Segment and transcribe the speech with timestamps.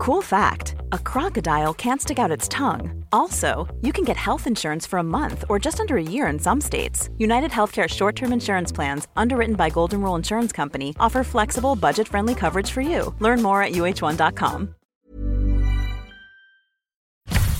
[0.00, 3.04] Cool fact a crocodile can't stick out its tongue.
[3.12, 6.38] Also, you can get health insurance for a month or just under a year in
[6.38, 7.10] some states.
[7.18, 12.08] United Healthcare short term insurance plans, underwritten by Golden Rule Insurance Company, offer flexible, budget
[12.08, 13.14] friendly coverage for you.
[13.18, 14.74] Learn more at uh1.com.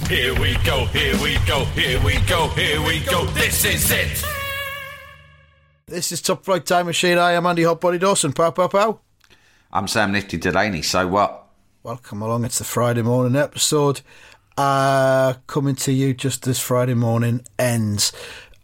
[0.09, 3.27] Here we go, here we go, here we go, here we go.
[3.35, 4.25] This is it.
[5.85, 7.19] This is Top Flight Time Machine.
[7.19, 8.33] I am Andy Hotbody Dawson.
[8.33, 9.01] Pow, pow, pow.
[9.71, 10.81] I'm Sam Nifty Delaney.
[10.81, 11.40] So what?
[11.83, 12.45] Welcome along.
[12.45, 14.03] It's the Friday morning episode.
[14.59, 18.13] Uh, coming to you just as Friday morning ends.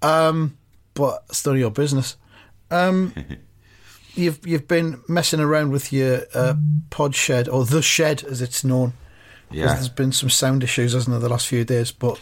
[0.03, 0.59] Um,
[0.93, 2.17] but it's none of your business.
[2.71, 3.15] Um,
[4.15, 6.57] you've you've been messing around with your uh,
[6.91, 8.93] pod shed or the shed as it's known.
[9.51, 11.93] Yeah, There's been some sound issues, hasn't there, the last few days?
[11.93, 12.21] But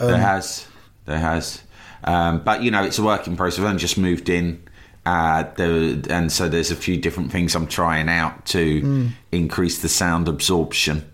[0.00, 0.66] um, there has,
[1.04, 1.62] there has.
[2.02, 3.60] Um, but you know, it's a working process.
[3.60, 4.64] I've only just moved in,
[5.06, 9.06] uh, there, and so there's a few different things I'm trying out to Hmm.
[9.32, 11.04] increase the sound absorption.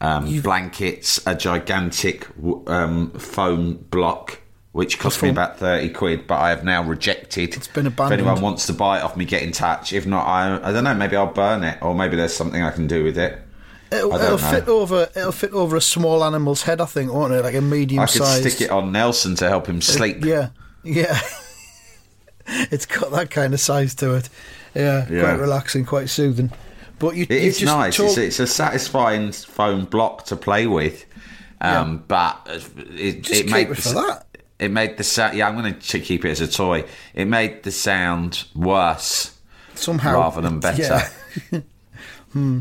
[0.00, 2.26] Um, blankets, a gigantic
[2.66, 4.40] um, foam block.
[4.72, 7.54] Which cost me about thirty quid, but I have now rejected.
[7.54, 8.22] It's been abandoned.
[8.22, 9.92] If anyone wants to buy it off me, get in touch.
[9.92, 10.94] If not, I I don't know.
[10.94, 13.38] Maybe I'll burn it, or maybe there's something I can do with it.
[13.90, 17.42] it'll, it'll fit over it'll fit over a small animal's head, I think, won't it?
[17.44, 18.48] Like a medium I could sized.
[18.50, 20.24] stick it on Nelson to help him sleep.
[20.24, 20.48] Yeah,
[20.82, 21.20] yeah.
[22.70, 24.28] it's got that kind of size to it.
[24.74, 25.20] Yeah, Yeah.
[25.22, 26.50] quite relaxing, quite soothing.
[26.98, 27.96] But you, It you is nice.
[27.96, 31.04] Told, It's, it's a satisfying foam block to play with,
[31.60, 32.40] um, but
[32.96, 34.26] it, Just it keep made it the, that.
[34.58, 35.36] It made the sound.
[35.36, 36.84] Yeah, I'm going to keep it as a toy.
[37.14, 39.36] It made the sound worse
[39.74, 41.00] somehow rather than better.
[41.50, 41.60] Yeah.
[42.32, 42.60] hmm.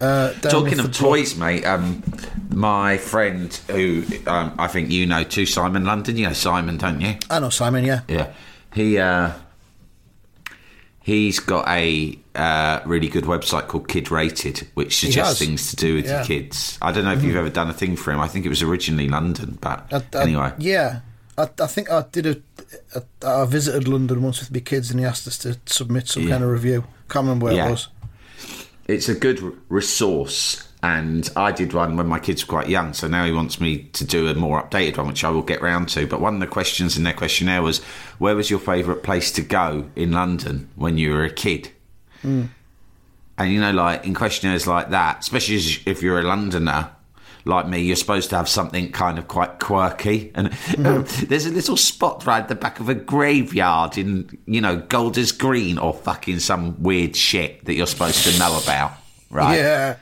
[0.00, 2.02] Uh, Talking of toys, mate, um,
[2.50, 6.16] my friend who um, I think you know too, Simon London.
[6.16, 7.14] You know Simon, don't you?
[7.30, 7.84] I know Simon.
[7.84, 8.32] Yeah, Yeah,
[8.72, 9.32] he uh,
[11.00, 15.94] he's got a uh, really good website called Kid Rated, which suggests things to do
[15.96, 16.18] with Yeah.
[16.18, 16.78] your kids.
[16.80, 18.20] I don't know if you've ever done a thing for him.
[18.20, 21.00] I think it was originally London, but I, I- anyway, yeah.
[21.38, 22.36] I, I think I did a,
[22.94, 23.02] a.
[23.26, 26.30] I visited London once with my kids, and he asked us to submit some Yeah.
[26.30, 26.84] kind of review.
[27.08, 27.68] Can't remember where Yeah.
[27.68, 27.88] it was.
[28.86, 30.68] it's a good resource.
[30.84, 33.84] And I did one when my kids were quite young, so now he wants me
[33.92, 36.08] to do a more updated one, which I will get round to.
[36.08, 37.78] But one of the questions in their questionnaire was,
[38.18, 41.70] "Where was your favourite place to go in London when you were a kid?"
[42.22, 42.46] Hmm.
[43.38, 46.90] And you know, like in questionnaires like that, especially if you're a Londoner
[47.44, 50.30] like me, you're supposed to have something kind of quite quirky.
[50.34, 51.26] And um, mm-hmm.
[51.26, 55.32] there's a little spot right at the back of a graveyard in, you know, Golders
[55.32, 58.92] Green or fucking some weird shit that you're supposed to know about,
[59.30, 59.56] right?
[59.62, 59.96] Yeah,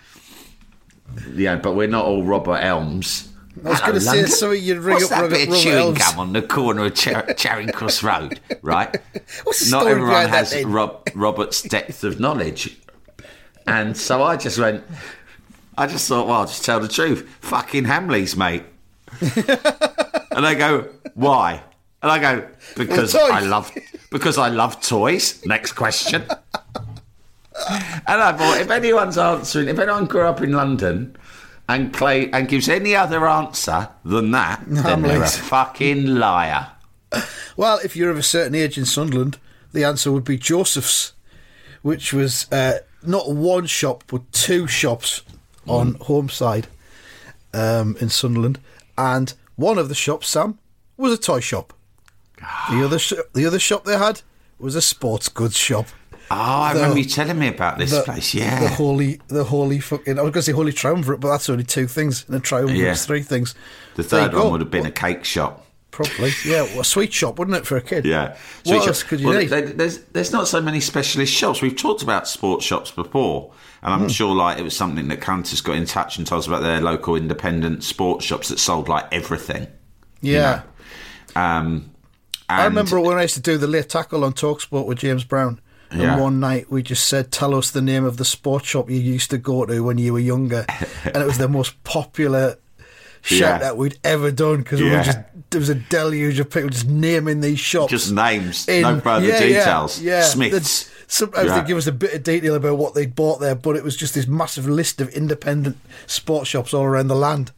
[1.35, 3.29] Yeah, but we're not all Robert Elms.
[3.65, 4.53] I was going to say so.
[4.53, 6.95] You'd ring What's up that Robert, bit of Robert chewing gum on the corner of
[6.95, 8.97] Char- Charing Cross Road, right?
[9.45, 10.65] What's Not everyone behind that has?
[10.65, 12.79] Rob- Robert's depth of knowledge.
[13.67, 14.85] And so I just went,
[15.77, 17.29] I just thought, well, I'll just tell the truth.
[17.41, 18.63] Fucking Hamleys, mate.
[20.31, 21.63] and they go, why?
[22.03, 23.71] And I go, because I love
[24.11, 25.45] because I love toys.
[25.45, 26.25] Next question.
[27.69, 31.17] And I thought, if anyone's answering, if anyone grew up in London
[31.69, 36.69] and clay and gives any other answer than that, then they're a fucking liar.
[37.57, 39.39] Well, if you're of a certain age in Sunderland,
[39.73, 41.13] the answer would be Joseph's,
[41.83, 45.23] which was uh, not one shop but two shops
[45.67, 46.67] on Holmeside
[47.55, 48.59] um, in Sunderland,
[48.97, 50.59] and one of the shops, Sam,
[50.97, 51.73] was a toy shop.
[52.71, 54.23] The other sh- the other shop they had
[54.59, 55.87] was a sports goods shop.
[56.33, 58.33] Oh, I The- remember you telling me about this the, place.
[58.35, 60.19] Yeah, the holy, the holy fucking.
[60.19, 62.81] I was going to say holy triumvirate, but that's only two things, and a triumvirate
[62.81, 62.93] Yeah.
[62.93, 63.55] is three things.
[63.97, 64.51] The third one go.
[64.51, 65.67] would have been a cake shop.
[65.91, 68.05] probably, yeah, well, a sweet shop, wouldn't it, for a kid?
[68.05, 68.29] Yeah.
[68.29, 69.49] What Sweet else could you well, need?
[69.51, 71.61] there- There's there's not so many specialist shops.
[71.61, 73.51] We've talked about sports shops before,
[73.83, 73.93] and.
[73.93, 76.63] I'm sure like it was something that Qantas got in touch and told us about
[76.63, 79.67] their local independent sports shops that sold like everything.
[80.21, 80.63] yeah.
[81.35, 81.91] Um,
[82.49, 85.61] I remember when I used to do the late tackle on Talksport with James Brown.
[85.91, 86.19] And Yeah.
[86.21, 89.31] one night we just said, "Tell us the name of the sports shop you used
[89.31, 90.65] to go to when you were younger,"
[91.05, 92.57] and it was the most popular
[93.23, 93.69] shout Yeah.
[93.71, 95.19] out we'd ever done because we just
[95.51, 99.27] there was a deluge of people just naming these shops, Just names, in- no further
[99.27, 100.01] yeah, yeah, details.
[100.01, 100.85] Yeah, Smiths.
[100.85, 101.59] They'd- Sometimes Yeah.
[101.59, 103.97] they'd give us a bit of detail about what they'd bought there, but it was
[103.97, 105.77] just this massive list of independent
[106.07, 107.51] sports shops all around the land.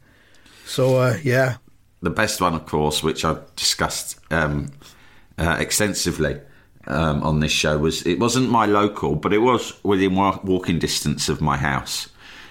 [0.67, 1.57] So uh, yeah,
[2.01, 4.71] The best one, of course, which I've discussed um,
[5.39, 6.39] uh, extensively
[6.87, 10.79] um, on this show, was it wasn't my local, but it was within wa- walking
[10.79, 12.09] distance of my house.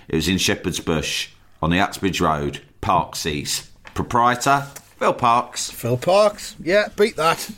[0.07, 1.29] It was in Shepherd's Bush
[1.61, 3.67] on the Uxbridge Road, Parksies.
[3.93, 4.67] Proprietor,
[4.99, 5.69] Phil Parkes.
[5.69, 7.49] Phil Parkes, yeah, beat that.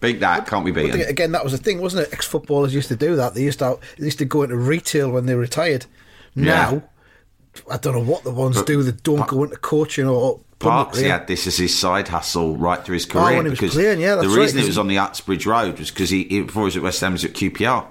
[0.00, 1.00] Beat that, can't be But beaten.
[1.02, 2.12] again, that was the thing, wasn't it?
[2.12, 3.34] Ex-footballers used to do that.
[3.34, 5.86] They used to they used to go into retail when they retired.
[6.34, 6.82] Now,
[7.70, 11.06] I don't know what the ones do that don't go into coaching or Parkes, he
[11.08, 13.42] had this as his side hustle right through his Oh, career.
[13.42, 14.64] was because playing, yeah, the reason right.
[14.64, 17.00] it was on the Uxbridge Road was because he, he before he was at West
[17.00, 17.86] Ham, he was at QPR,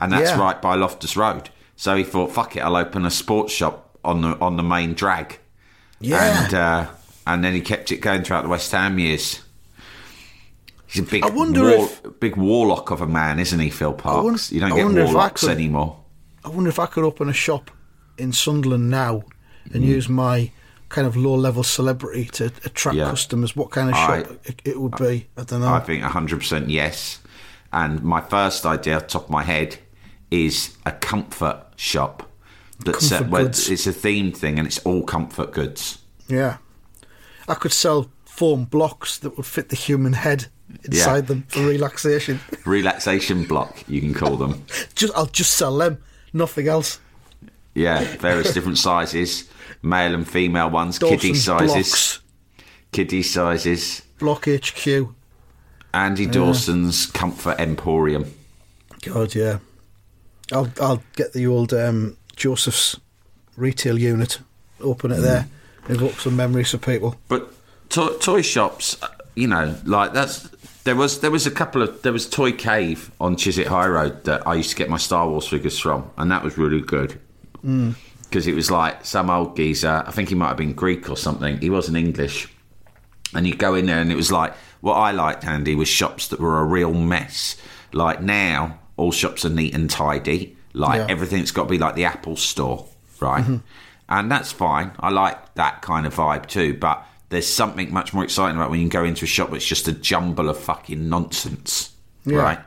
[0.00, 0.40] and that's Yeah.
[0.40, 1.50] right by Loftus Road.
[1.76, 4.94] So he thought, "Fuck it, I'll open a sports shop on the on the main
[4.94, 5.38] drag."
[6.00, 6.44] Yeah.
[6.44, 6.86] and uh,
[7.26, 9.40] and then he kept it going throughout the West Ham years.
[10.86, 13.92] He's a big, I wonder war, if- big warlock of a man, isn't he, Phil
[13.92, 14.24] Parkes?
[14.24, 15.98] wonder- you don't get warlocks could- anymore.
[16.44, 17.70] I wonder if I could open a shop
[18.18, 19.22] in Sunderland now
[19.68, 19.74] Mm.
[19.74, 20.50] and use my
[20.90, 23.08] kind of low level celebrity to attract Yeah.
[23.10, 23.56] customers.
[23.56, 25.26] What kind of I- shop it, it would be?
[25.38, 25.72] I don't know.
[25.72, 27.18] I think 100% yes.
[27.72, 29.78] And my first idea, off top of my head,
[30.30, 32.28] is a comfort shop.
[32.84, 33.68] That's Comfort goods.
[33.70, 35.98] it's a themed thing and it's all comfort goods.
[36.28, 36.56] yeah,
[37.48, 40.46] I could sell foam blocks that would fit the human head
[40.84, 42.40] inside them for relaxation.
[42.64, 44.64] Relaxation block, you can call them.
[44.94, 45.98] just I'll just sell them,
[46.32, 46.98] nothing else.
[47.74, 49.44] Yeah, various different sizes,
[49.82, 52.20] male and female ones, kiddie sizes, blocks,
[52.92, 54.02] kiddie sizes.
[54.18, 55.08] block HQ.
[55.92, 58.32] Andy Dawson's Comfort Emporium.
[59.02, 59.58] God, yeah.
[60.52, 62.98] I'll I'll get the old um, Joseph's
[63.56, 64.38] retail unit,
[64.80, 65.46] open it there,
[65.88, 67.16] evoke some memories of people.
[67.28, 67.52] But
[67.90, 70.48] to- toy shops, uh, you know, like that's
[70.84, 74.24] there was there was a couple of there was Toy Cave on Chiswick High Road
[74.24, 77.20] that I used to get my Star Wars figures from, and that was really good
[78.30, 80.04] because it was like some old geezer.
[80.06, 81.58] I think he might have been Greek or something.
[81.58, 82.48] He wasn't English,
[83.34, 86.28] and you go in there, and it was like what I liked, Andy, was shops
[86.28, 87.56] that were a real mess.
[87.92, 90.56] Like now, all shops are neat and tidy.
[90.72, 91.06] Like Yeah.
[91.10, 92.86] everything's got to be like the Apple Store,
[93.20, 93.42] right?
[93.42, 93.56] Mm-hmm.
[94.08, 94.92] And that's fine.
[95.00, 96.74] I like that kind of vibe too.
[96.74, 99.86] But there's something much more exciting about when you go into a shop that's just
[99.88, 101.90] a jumble of fucking nonsense,
[102.24, 102.38] Yeah.
[102.38, 102.58] right?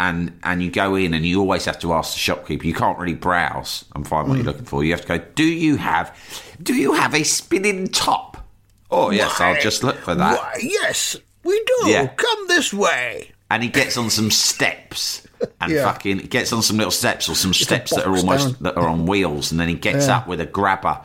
[0.00, 2.66] And and you go in and you always have to ask the shopkeeper.
[2.66, 4.48] You can't really browse and find what you're mm.
[4.48, 4.84] looking for.
[4.84, 5.24] You have to go.
[5.34, 6.16] Do you have?
[6.62, 8.46] Do you have a spinning top?
[8.90, 10.38] Oh yes, I'll just look for that.
[10.38, 11.90] Why, yes, we do.
[11.90, 12.06] Yeah.
[12.08, 13.32] Come this way.
[13.50, 15.26] and he gets on some steps
[15.60, 15.84] and Yeah.
[15.84, 18.56] fucking gets on some little steps or some steps that are almost down.
[18.62, 20.18] that are on wheels and then he gets Yeah.
[20.18, 21.00] up with a grabber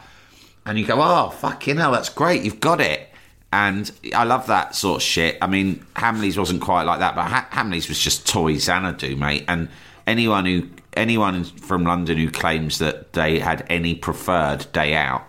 [0.65, 3.09] and you go oh fucking hell that's great you've got it
[3.53, 7.25] and I love that sort of shit I mean Hamleys wasn't quite like that but
[7.25, 9.69] ha- Hamleys was just toy Xanadu mate and
[10.07, 15.23] anyone who anyone from London who claims that they had any preferred day out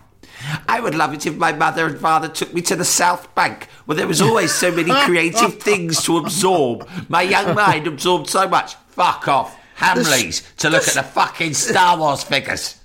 [0.67, 3.67] I would love it if my mother and father took me to the South Bank,
[3.85, 6.87] where there was always so many creative things to absorb.
[7.07, 8.75] My young mind absorbed so much.
[8.89, 9.57] Fuck off.
[9.79, 12.79] Hamleys to look at the fucking Star Wars figures.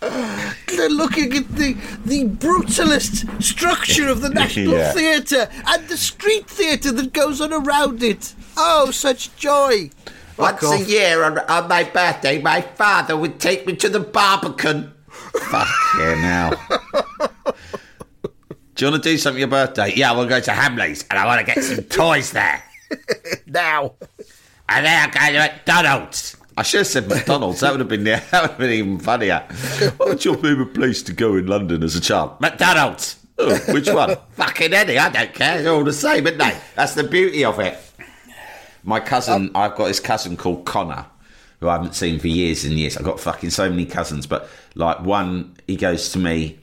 [0.00, 4.92] They're looking at the the brutalist structure of the National Yeah.
[4.92, 8.34] Theatre and the street theatre that goes on around it.
[8.56, 9.90] Oh, such joy!
[10.36, 14.00] Once Fuck a year on, on my birthday, my father would take me to the
[14.00, 14.92] Barbican.
[15.08, 16.60] Fucking hell.
[18.74, 19.94] Do you want to do something for your birthday?
[19.96, 22.62] Yeah, we'll go to Hamleys and I want to get some toys there.
[23.46, 23.94] Now,
[24.68, 26.35] And then I'll go to McDonald's.
[26.58, 27.60] I should have said McDonald's.
[27.60, 29.40] That would have been that would have been even funnier.
[29.98, 32.40] What's your favourite place to go in London as a child?
[32.40, 33.18] McDonald's.
[33.38, 34.16] Oh, which one?
[34.32, 34.96] Fucking any.
[34.96, 35.62] I don't care.
[35.62, 36.58] They're all the same, aren't they?
[36.74, 37.78] That's the beauty of it.
[38.82, 39.60] My cousin, oh.
[39.60, 41.04] I've got this cousin called Connor,
[41.60, 42.96] who I haven't seen for years and years.
[42.96, 46.58] I've got fucking so many cousins, but like one, he goes to me.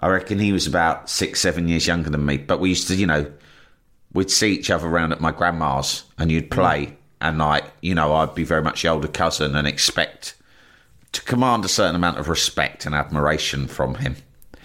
[0.00, 2.36] I reckon he was about six, seven years younger than me.
[2.36, 3.32] But we used to, you know,
[4.12, 6.96] we'd see each other around at my grandma's and you'd play mm.
[7.22, 10.34] And like you know i'd be very much the older cousin and expect
[11.12, 14.16] to command a certain amount of respect and admiration from him.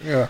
[0.02, 0.28] Yeah,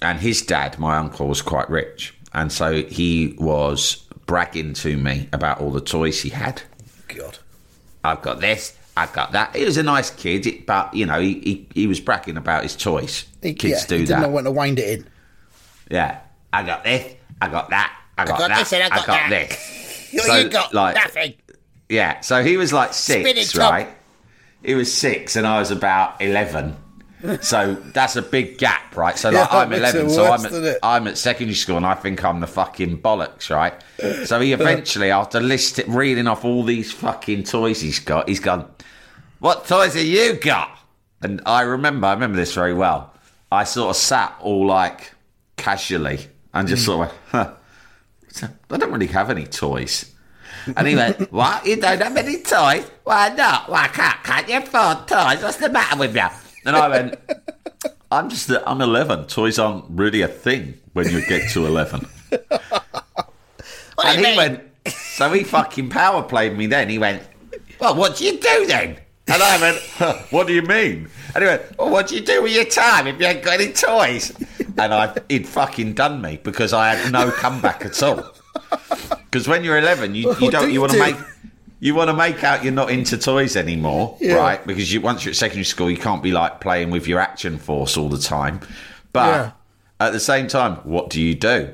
[0.00, 2.14] and his dad my uncle was quite rich.
[2.34, 6.62] And so he was bragging to me about all the toys he had.
[7.08, 7.38] God,
[8.04, 9.54] i've got this i've got that.
[9.56, 12.76] He was a nice kid but you know he, he, he was bragging about his
[12.76, 13.24] toys.
[13.42, 14.06] He- kids yeah, do he that.
[14.06, 15.06] Didn't know when to wind it in.
[15.90, 16.20] yeah.
[16.52, 18.96] I got this i got that i got, that, I got that this and I
[18.96, 19.30] got that.
[19.30, 20.12] this.
[20.12, 21.34] You, So, you got like- nothing.
[21.92, 23.70] Yeah, so he was like Spinning six, top.
[23.70, 23.88] right?
[24.64, 26.76] He was six, and I was about eleven.
[27.42, 29.16] So that's a big gap, right?
[29.16, 30.78] So like Yeah, I'm eleven, so I'm at.
[30.82, 33.74] I'm at secondary school, and I think I'm the fucking bollocks, right?
[34.24, 38.68] So he eventually, after list reading off all these fucking toys he's got, he's gone,
[39.40, 40.70] "What toys have you got?"
[41.20, 43.12] And I remember, I remember this very well.
[43.52, 45.12] I sort of sat all like
[45.56, 47.54] casually and just sort of went,
[48.40, 48.48] huh.
[48.70, 50.11] I don't really have any toys.
[50.76, 51.66] And he went, What?
[51.66, 52.90] You don't have any toys?
[53.04, 53.68] Why not?
[53.68, 55.42] Why can't, can't you afford toys?
[55.42, 56.28] What's the matter with you?
[56.64, 57.18] And I went,
[58.10, 59.26] I'm just, I'm 11.
[59.26, 62.06] Toys aren't really a thing when you get to 11.
[64.04, 66.88] and he went, So he fucking power played me then.
[66.88, 67.22] He went,
[67.80, 68.98] Well, what do you do then?
[69.28, 71.08] And I went, huh, what do you mean?
[71.34, 73.60] And he went, well, what do you do with your time if you ain't got
[73.60, 74.32] any toys?
[74.78, 78.34] And I, he'd fucking done me because I had no comeback at all.
[79.32, 81.16] Because when you're 11, you, you What do don't, you you want to make,
[81.80, 84.34] you want to make out you're not into toys anymore, Yeah.
[84.34, 84.66] right?
[84.66, 87.56] Because you, once you're at secondary school, you can't be like playing with your action
[87.56, 88.60] force all the time.
[89.14, 90.06] But Yeah.
[90.06, 91.72] at the same time, what do you do?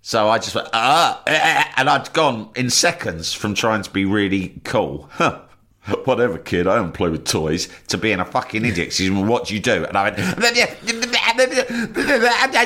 [0.00, 3.90] So I just went, ah, eh, eh, and I'd gone in seconds from trying to
[3.90, 5.10] be really cool.
[5.12, 5.40] Huh.
[6.06, 8.98] Whatever, kid, I don't play with toys, to being a fucking idiot.
[9.12, 9.84] What do you do?
[9.84, 10.32] And I went, I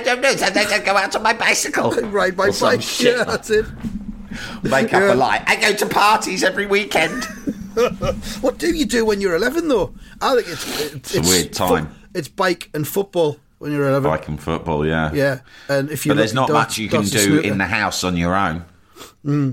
[0.04, 1.90] don't know, I go out on my bicycle.
[2.10, 2.80] Ride my bike.
[2.80, 3.66] shit Yeah, that's it.
[4.62, 5.14] Make up Yeah.
[5.14, 5.42] a lie.
[5.46, 7.25] I go to parties every weekend.
[8.40, 9.94] What do you do when you're 11, though?
[10.20, 11.94] I think it's it's, a weird time.
[12.14, 14.10] it's bike and football when you're 11.
[14.10, 15.12] Bike and football, yeah.
[15.12, 18.16] Yeah, and if you But there's not much you can do in the house on
[18.16, 18.64] your own.
[19.25, 19.50] Hmm.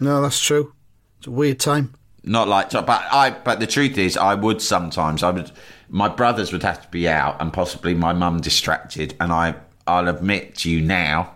[0.00, 0.74] No, that's true.
[1.18, 1.94] It's a weird time.
[2.24, 3.30] Not like, but I.
[3.30, 5.22] But the truth is, I would sometimes.
[5.22, 5.52] I would.
[5.88, 9.14] My brothers would have to be out, and possibly my mum distracted.
[9.20, 9.54] And I,
[9.86, 11.35] I'll admit to you now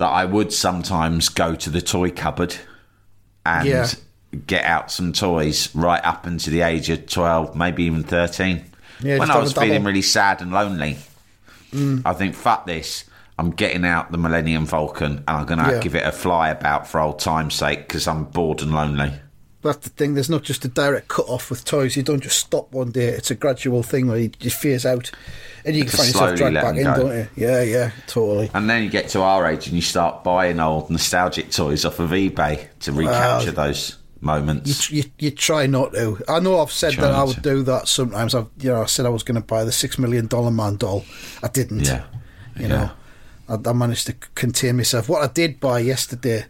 [0.00, 2.56] that I would sometimes go to the toy cupboard
[3.46, 3.86] and Yeah.
[4.46, 8.64] get out some toys right up until the age of twelve, maybe even thirteen.
[9.00, 9.52] Yeah, when I was.
[9.54, 9.60] Mm.
[9.62, 10.96] feeling really sad and lonely,
[12.04, 13.04] I think, fuck this.
[13.38, 15.80] I'm getting out the Millennium Falcon and I'm going to Yeah.
[15.80, 19.12] give it a fly about for old time's sake because I'm bored and lonely.
[19.62, 20.14] That's the thing.
[20.14, 21.94] There's not just a direct cut off with toys.
[21.96, 23.08] You don't just stop one day.
[23.08, 25.10] It's a gradual thing where you just phase out,
[25.66, 26.94] and you can find yourself dragged back in, go.
[26.96, 27.28] don't you?
[27.36, 28.50] Yeah, yeah, totally.
[28.54, 31.98] And then you get to our age and you start buying old nostalgic toys off
[31.98, 34.90] of eBay to recapture those moments.
[34.90, 36.22] You, you try not to.
[36.26, 37.42] I know I've said Try that I would to.
[37.42, 38.34] do that sometimes.
[38.34, 40.76] I've you know I said I was going to buy the six million dollar man
[40.76, 41.04] doll.
[41.42, 41.80] I didn't.
[41.80, 42.04] yeah.
[42.56, 42.90] You know,
[43.48, 45.08] I, I managed to contain myself.
[45.08, 46.46] What I did buy yesterday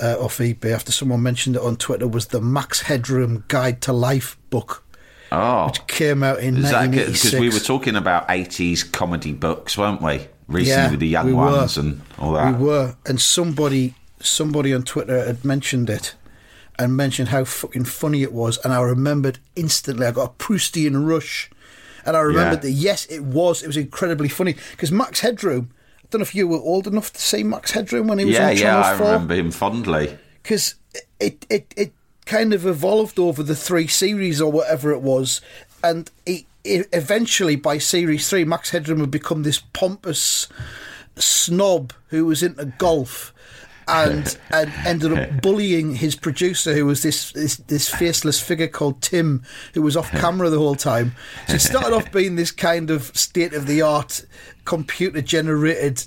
[0.00, 3.92] uh, off eBay after someone mentioned it on Twitter was the Max Headroom Guide to
[3.92, 4.84] Life book,
[5.32, 5.66] Oh.
[5.66, 7.24] which came out in Is 1986.
[7.24, 10.28] because we were talking about 80s comedy books, weren't we?
[10.48, 11.46] Recently Yeah, with the young we were.
[11.46, 12.58] ones and all that.
[12.58, 16.14] We were, and somebody somebody on Twitter had mentioned it
[16.78, 20.06] and mentioned how fucking funny it was, and I remembered instantly.
[20.06, 21.50] I got a Proustian rush,
[22.04, 22.70] and I remembered Yeah.
[22.70, 23.62] that yes, it was.
[23.62, 25.70] It was incredibly funny because Max Headroom.
[26.06, 28.34] I don't know if you were old enough to see Max Headroom when he was
[28.34, 30.16] yeah, on yeah, Channel I Four remember him fondly.
[30.40, 30.76] because
[31.18, 31.92] it, it it
[32.26, 35.40] kind of evolved over the three series or whatever it was,
[35.82, 40.46] and it, it eventually by series three, Max Headroom had become this pompous
[41.16, 43.34] snob who was into golf.
[43.88, 49.00] And, and ended up bullying his producer, who was this, this this faceless figure called
[49.00, 51.14] Tim, who was off camera the whole time.
[51.46, 54.26] So it started off being this kind of state of the art,
[54.64, 56.04] computer generated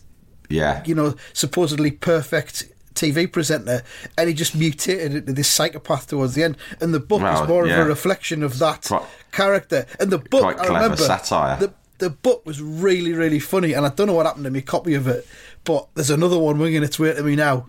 [0.50, 0.83] Yeah.
[0.86, 3.81] you know, supposedly perfect TV presenter,
[4.17, 6.57] and he just mutated into this psychopath towards the end.
[6.81, 7.79] And the book Well, is more yeah.
[7.79, 9.86] of a reflection of that Quite- character.
[10.01, 11.55] And the book, I remember, satire.
[11.57, 14.59] The, the book was really, really funny, and I don't know what happened to my
[14.62, 15.25] copy of it,
[15.63, 17.68] but there's another one winging its way to me now.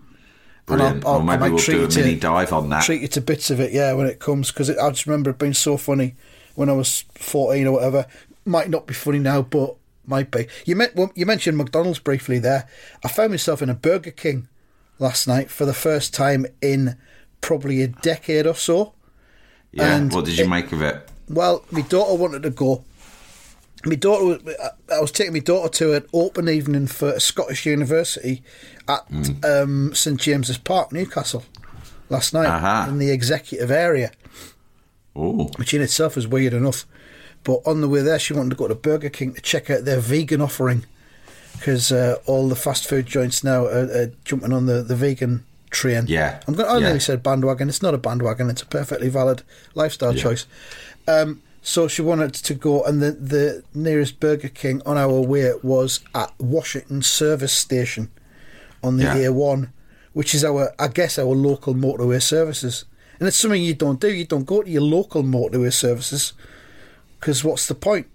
[0.65, 1.03] Brilliant.
[1.03, 2.83] well, maybe we'll do a mini to dive on that.
[2.83, 5.39] treat you to bits of it, yeah, when it comes because I just remember it
[5.39, 6.15] being so funny
[6.55, 8.05] when I was fourteen or whatever.
[8.45, 10.47] Might not be funny now, but might be.
[10.65, 12.67] You meant well, you mentioned McDonald's briefly there.
[13.03, 14.47] I found myself in a Burger King
[14.99, 16.95] last night for the first time in
[17.41, 18.93] probably a decade or so.
[19.71, 19.95] yeah.
[19.95, 21.07] and What did you it- make of it?
[21.27, 22.83] Well, my daughter wanted to go.
[23.85, 24.55] My daughter, was-
[24.93, 28.43] I was taking my daughter to an open evening for a Scottish University
[28.87, 29.45] at Mm.
[29.45, 31.43] um, St James's Park, Newcastle,
[32.09, 32.87] last night Aha.
[32.89, 34.11] in the executive area,
[35.15, 36.85] Oh, which in itself is weird enough.
[37.43, 39.83] But on the way there, she wanted to go to Burger King to check out
[39.83, 40.85] their vegan offering
[41.53, 45.43] because uh, all the fast food joints now are, are jumping on the, the vegan
[45.71, 46.05] train.
[46.07, 46.69] Yeah, I'm going.
[46.69, 46.79] I yeah.
[46.85, 47.67] nearly said bandwagon.
[47.67, 48.49] It's not a bandwagon.
[48.49, 49.41] It's a perfectly valid
[49.73, 50.21] lifestyle Yeah.
[50.23, 50.45] choice.
[51.07, 55.51] Um, so she wanted to go, and the the nearest Burger King on our way
[55.63, 58.09] was at Washington Service Station
[58.83, 59.15] on the Yeah.
[59.29, 59.69] A1,
[60.13, 62.85] which is our, I guess, our local motorway services.
[63.19, 64.11] And it's something you don't do.
[64.11, 66.33] You don't go to your local motorway services
[67.19, 68.07] because what's the point?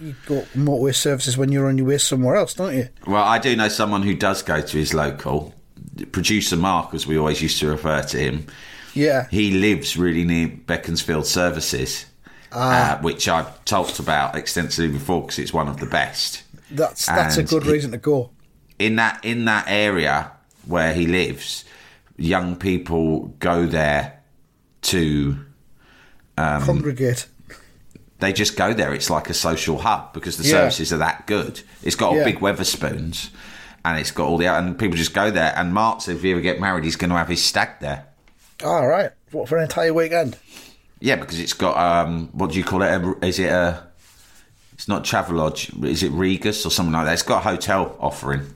[0.00, 2.88] You go to motorway services when you're on your way somewhere else, don't you?
[3.06, 5.52] Well, I do know someone who does go to his local.
[6.12, 8.46] Producer Mark, as we always used to refer to him,
[8.94, 9.26] Yeah.
[9.30, 12.06] he lives really near Beaconsfield Services.
[12.54, 16.42] Uh, which I've talked about extensively before because it's one of the best.
[16.70, 18.30] That's that's a good reason to go.
[18.78, 20.30] In that in that area
[20.66, 21.64] where he lives,
[22.16, 24.20] young people go there
[24.82, 25.36] to.
[26.38, 27.26] Um, Congregate.
[28.20, 28.94] They just go there.
[28.94, 30.50] It's like a social hub because the Yeah.
[30.50, 31.60] services are that good.
[31.82, 32.24] It's got Yeah.
[32.24, 33.30] big Wetherspoons,
[33.84, 35.52] and it's got all the and people just go there.
[35.56, 38.04] And Mark said if he ever get married, he's going to have his stag there.
[38.64, 39.10] All right.
[39.32, 40.36] What for an entire weekend?
[41.04, 43.22] Yeah, because it's got um, what do you call it?
[43.22, 43.86] Is it a?
[44.72, 45.84] It's not Travelodge.
[45.84, 47.12] Is it Regus or something like that?
[47.12, 48.54] It's got a hotel offering.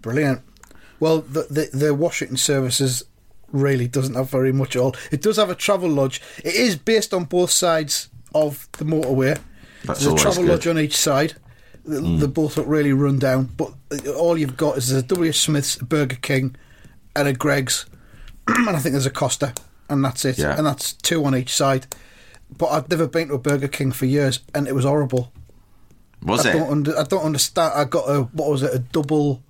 [0.00, 0.40] Brilliant.
[0.98, 3.04] Well, the, the the Washington services
[3.52, 4.96] really doesn't have very much at all.
[5.10, 6.22] It does have a travel lodge.
[6.38, 9.38] It is based on both sides of the motorway.
[9.84, 10.52] That's There's a travel good.
[10.52, 11.34] Lodge on each side.
[11.84, 13.74] They, they both look really run down, but
[14.16, 15.32] all you've got is a W.
[15.32, 16.56] Smith's, a Burger King,
[17.14, 17.84] and a Greggs,
[18.48, 19.52] and I think there's a Costa,
[19.88, 20.38] and that's it.
[20.38, 20.56] Yeah.
[20.56, 21.86] And that's two on each side.
[22.56, 25.32] But I've never been to a Burger King for years, and it was horrible.
[26.22, 26.52] Was I it?
[26.54, 27.72] don't under, I don't understand.
[27.74, 28.74] I got a what was it?
[28.74, 29.42] A double,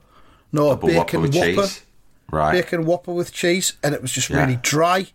[0.53, 1.83] no, Double a bacon whopper, cheese.
[2.31, 2.53] Right.
[2.53, 4.41] bacon whopper with cheese, and it was just Yeah.
[4.41, 5.09] really dry.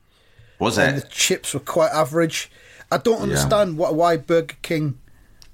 [0.59, 0.83] Was it?
[0.89, 2.51] And the chips were quite average.
[2.91, 4.97] I don't understand what, why Burger King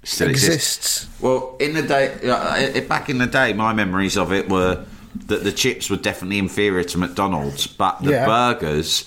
[0.03, 1.07] Still exists.
[1.19, 4.85] Well, in the day, back in the day, my memories of it were
[5.27, 8.25] that the chips were definitely inferior to McDonald's, but the Yeah.
[8.25, 9.05] burgers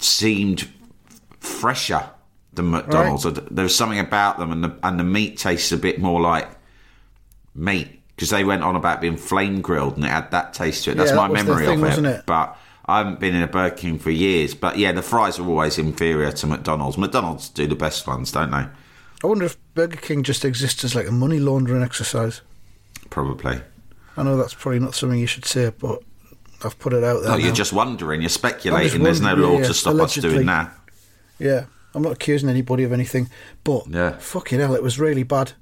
[0.00, 0.68] seemed
[1.38, 2.10] fresher
[2.52, 3.24] than McDonald's.
[3.24, 6.48] There was something about them, and the and the meat tastes a bit more like
[7.54, 10.90] meat because they went on about being flame grilled, and it had that taste to
[10.90, 10.96] it.
[10.96, 12.04] That's Yeah, my that was memory thing, of it.
[12.04, 12.26] it?
[12.26, 14.54] But I haven't been in a Burger King for years.
[14.54, 16.98] But yeah, the fries are always inferior to McDonald's.
[16.98, 18.66] McDonald's do the best ones, don't they?
[19.22, 22.40] I wonder if Burger King just exists as like a money laundering exercise.
[23.10, 23.60] Probably.
[24.16, 26.02] I know that's probably not something you should say, but
[26.62, 27.30] I've put it out there.
[27.32, 28.20] No, you're just wondering.
[28.22, 29.02] You're speculating.
[29.02, 30.72] There's no law yeah, to stop us doing that.
[31.38, 31.64] Yeah,
[31.94, 33.28] I'm not accusing anybody of anything,
[33.64, 34.18] but Yeah.
[34.18, 35.52] fucking hell, it was really bad.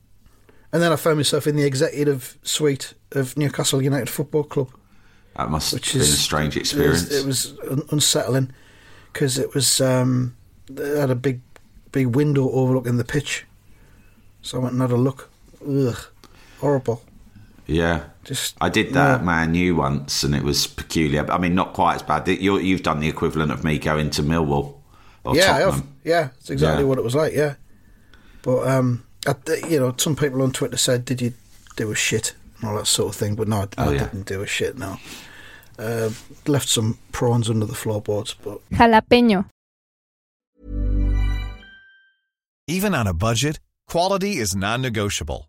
[0.73, 4.69] And then I found myself in the executive suite of Newcastle United Football Club,
[5.37, 7.11] That must which have been is a strange it was- experience.
[7.13, 7.55] It was,
[7.93, 8.53] unsettling
[9.13, 10.35] because it was um,
[10.69, 11.41] they had a big,
[11.93, 13.47] big window overlooking the pitch,
[14.43, 15.31] so I went and had a look.
[15.67, 15.97] Ugh,
[16.61, 17.03] horrible.
[17.67, 18.05] yeah.
[18.29, 19.15] Just I did that yeah.
[19.17, 21.29] at Man U once, and it was peculiar.
[21.33, 22.29] I mean, not quite as bad.
[22.29, 24.75] You're, you've done the equivalent of me going to Millwall
[25.25, 25.73] or yeah, I Tottenham.
[25.73, 25.87] have.
[26.05, 26.89] Yeah, it's exactly Yeah.
[26.89, 27.33] what it was like.
[27.33, 27.55] Yeah,
[28.43, 29.35] but um, I,
[29.67, 31.33] you know, some people on Twitter said, "Did you
[31.77, 33.35] do a shit?" and all that sort of thing.
[33.35, 33.99] But no, I, Oh, I yeah.
[34.05, 34.77] didn't do a shit.
[34.77, 34.99] No,
[35.79, 36.11] uh,
[36.47, 39.47] left some prawns under the floorboards, but Jalapeño.
[42.67, 45.49] Even on a budget, quality is non-negotiable.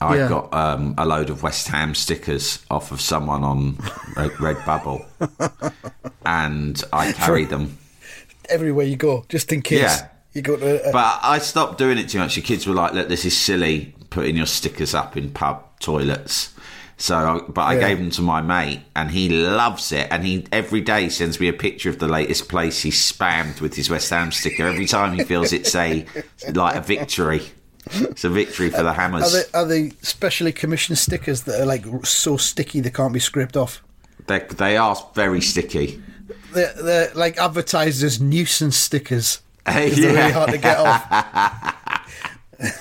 [0.00, 0.28] I Yeah.
[0.28, 3.78] got um, a load of West Ham stickers off of someone on
[4.16, 5.04] Red, Redbubble,
[6.26, 7.78] and I carry them.
[8.48, 10.08] everywhere you go, just in case Yeah.
[10.32, 10.88] you go to.
[10.88, 12.34] A, But I stopped doing it too much.
[12.36, 16.50] The kids were like, "Look, this is silly, putting your stickers up in pub toilets."
[17.00, 17.88] So, but I Yeah.
[17.88, 20.08] gave them to my mate, and he loves it.
[20.10, 23.74] And he every day sends me a picture of the latest place he's spammed with
[23.74, 24.66] his West Ham sticker.
[24.66, 26.06] Every time he feels it's a
[26.54, 27.42] like a victory.
[27.92, 29.32] It's a victory for the are Hammers.
[29.32, 33.56] they are they specially commissioned stickers that are like so sticky they can't be scraped
[33.56, 33.82] off?
[34.26, 36.02] They, they are very sticky.
[36.52, 39.40] They're, they're like advertised as nuisance stickers.
[39.64, 42.04] 'cause They're really hard to get off.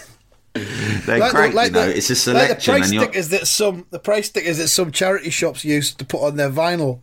[1.05, 1.85] They're Like the- like you know.
[1.85, 4.91] the- it's a Like selection, the price stickers that some the price stickers that some
[4.91, 7.01] charity shops use to put on their vinyl.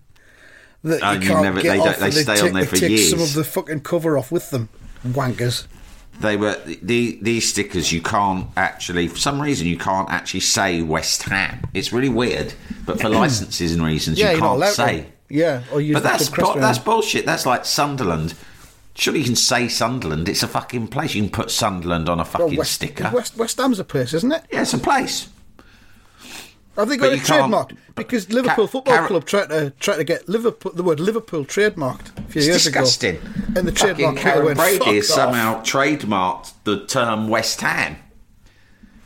[0.82, 1.98] That Oh, you you can't never- get they off.
[1.98, 4.32] they and stay on take, there they for take some of the fucking cover off
[4.32, 4.68] with them.
[5.06, 5.66] Wankers.
[6.20, 7.92] They were the these stickers.
[7.92, 11.60] You can't actually, for some reason, you can't actually say West Ham.
[11.74, 12.54] It's really weird,
[12.86, 15.06] but for licenses and reasons, Yeah, you can't allowed say.
[15.28, 17.26] Yeah, or use But that's bu- that's bullshit.
[17.26, 18.34] That's like Sunderland.
[18.94, 20.28] Surely you can say Sunderland.
[20.28, 21.14] It's a fucking place.
[21.16, 23.10] You can put Sunderland on a Well, fucking West, sticker.
[23.12, 24.44] West West Ham's a place, isn't it?
[24.52, 25.28] yeah, it's a place.
[26.76, 27.76] Have they got it trademarked?
[27.94, 31.44] Because Liverpool Ca- Football Car- Club tried to try to get Liverpool the word Liverpool
[31.44, 33.16] trademarked a few It's years disgusting.
[33.16, 33.28] ago.
[33.56, 37.96] And the Fucking trademark Karren went Brady has somehow trademarked the term West Ham.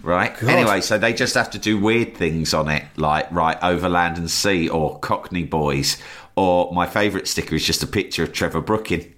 [0.03, 0.33] Right.
[0.39, 0.49] God.
[0.49, 4.17] Anyway, so they just have to do weird things on it, like write over land
[4.17, 5.99] and sea or Cockney Boys,
[6.37, 9.13] or my favourite sticker is just a picture of Trevor Brooking.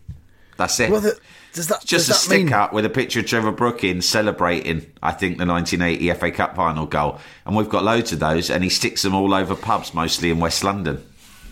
[0.56, 0.90] That's it.
[0.90, 1.18] Well, the,
[1.52, 4.86] does that just a does that mean, sticker with a picture of Trevor Brooking celebrating,
[5.02, 7.18] I think, the 1980 FA Cup final goal.
[7.44, 10.38] And we've got loads of those, and he sticks them all over pubs, mostly in
[10.38, 11.04] West London.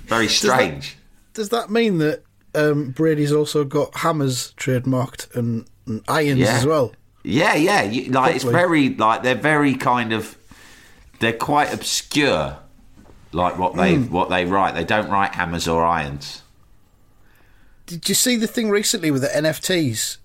[0.07, 0.97] Very strange.
[1.35, 2.23] Does that mean that
[2.55, 6.57] um, Brady's also got hammers trademarked and, and irons Yeah.
[6.57, 6.93] as well?
[7.25, 7.83] Yeah, yeah.
[7.83, 10.37] You, like it's very like they're very kind of
[11.21, 12.57] they're quite obscure.
[13.33, 14.11] Like what they Hmm.
[14.11, 14.75] what they write.
[14.75, 16.43] They don't write hammers or irons.
[17.89, 20.19] Did you see the thing recently with the NFTs?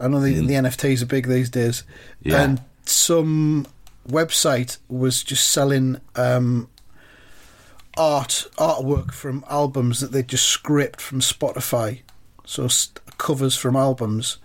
[0.00, 1.84] I know the, the NFTs are big these days,
[2.22, 2.42] Yeah.
[2.42, 3.66] and some
[4.08, 6.68] website was just selling um,
[7.96, 12.00] art artwork from albums that they just scraped from Spotify,
[12.46, 14.38] so st- covers from albums,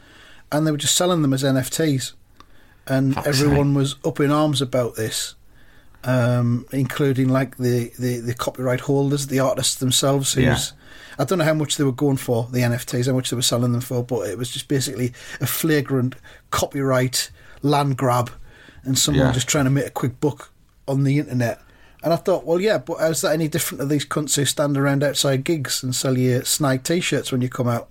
[0.52, 2.12] and they were just selling them as NFTs,
[2.88, 5.36] and everyone was up in arms about this.
[6.04, 10.58] Um, including like the, the, the copyright holders, the artists themselves, who's Yeah.
[11.18, 13.42] I don't know how much they were going for the NFTs, how much they were
[13.42, 16.16] selling them for, but it was just basically a flagrant
[16.52, 17.30] copyright
[17.62, 18.32] land grab,
[18.84, 19.32] and someone Yeah.
[19.32, 20.52] just trying to make a quick buck
[20.88, 21.62] on the internet.
[22.04, 24.78] And I thought, well, yeah, but how's that any different to these cunts who stand
[24.78, 27.90] around outside gigs and sell you snide t-shirts when you come out?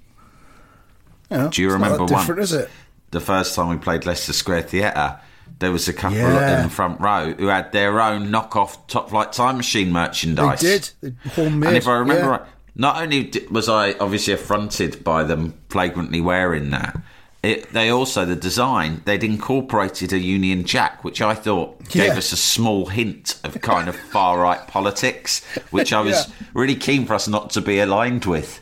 [1.31, 2.21] You know, Do you remember that one?
[2.21, 2.71] different, is it?
[3.11, 5.19] The first time we played Leicester Square Theatre,
[5.59, 6.59] there was a couple Yeah.
[6.59, 10.61] in the front row who had their own knockoff Top Flight Time Machine They merchandise.
[10.61, 10.91] did.
[11.01, 11.69] They homemade.
[11.69, 12.29] And if I remember yeah.
[12.29, 12.43] right,
[12.75, 16.97] not only was I obviously affronted by them flagrantly wearing that,
[17.43, 22.19] it, they also the design they'd incorporated a Union Jack, which I thought gave Yeah.
[22.19, 26.47] us a small hint of kind of far right politics, which I was Yeah.
[26.55, 28.61] really keen for us not to be aligned with.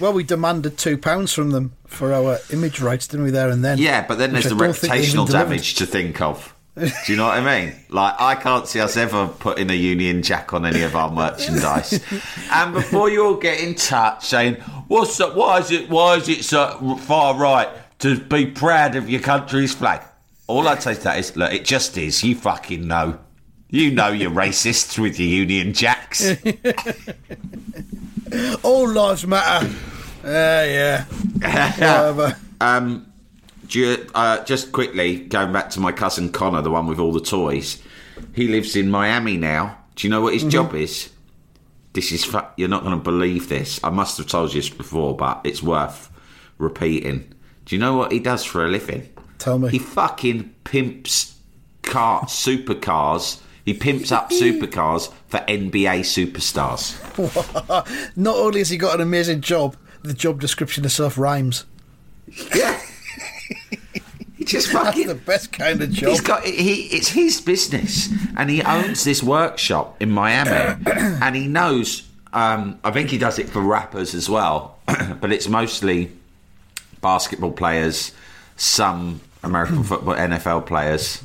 [0.00, 3.30] Well, we demanded two pounds from them for our image rights, didn't we?
[3.30, 3.78] There and then.
[3.78, 6.53] Yeah, but then there's I the don't think they even reputational damage to think of.
[6.76, 7.72] Do you know what I mean?
[7.88, 12.00] Like, I can't see us ever putting a Union Jack on any of our merchandise.
[12.50, 14.56] and before you all get in touch saying,
[14.88, 15.36] "What's up?
[15.36, 15.88] Why is it?
[15.88, 17.68] Why is it so far right
[18.00, 20.02] to be proud of your country's flag?"
[20.46, 22.22] All I'd say to that is, look, it just is.
[22.24, 23.18] You fucking know.
[23.70, 26.22] You know you're racists with your Union Jacks.
[28.62, 29.66] All lives matter.
[30.22, 31.04] Uh, yeah.
[31.38, 32.36] Whatever.
[32.60, 33.06] Um,
[33.74, 37.10] do you, uh, just quickly going back to my cousin Connor, the one with all
[37.10, 37.82] the toys.
[38.32, 39.76] He lives in Miami now.
[39.96, 41.10] Do you know what his job is?
[41.92, 43.80] This is fu- you're not going to believe this.
[43.82, 46.08] I must have told you this before, but it's worth
[46.56, 47.34] repeating.
[47.64, 49.08] Do you know what he does for a living?
[49.38, 49.70] Tell me.
[49.70, 51.36] He fucking pimps
[51.82, 53.40] car supercars.
[53.64, 56.94] He pimps up supercars for NBA superstars.
[58.16, 61.64] Not only has he got an amazing job, the job description itself rhymes.
[62.54, 62.80] Yeah.
[64.44, 66.10] He just That's fucking the best kind of job.
[66.10, 66.82] He's got he.
[66.86, 72.08] It's his business, and he owns this workshop in Miami, and he knows.
[72.32, 74.78] Um, I think he does it for rappers as well,
[75.20, 76.10] but it's mostly
[77.00, 78.12] basketball players,
[78.56, 81.22] some American football, NFL players,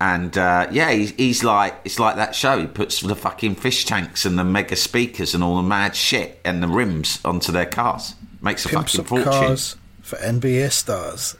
[0.00, 2.58] and uh, yeah, he's, he's like it's like that show.
[2.58, 6.40] He puts the fucking fish tanks and the mega speakers and all the mad shit
[6.44, 8.14] and the rims onto their cars.
[8.40, 9.32] Makes a Pimps fucking fortune.
[9.32, 11.36] cars for NBA stars.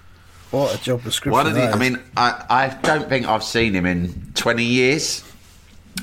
[0.50, 1.32] What a job description.
[1.32, 4.64] What did he, that I mean, I, I don't think I've seen him in 20
[4.64, 5.24] years,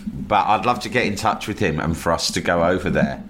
[0.06, 2.90] but I'd love to get in touch with him and for us to go over
[2.90, 3.24] there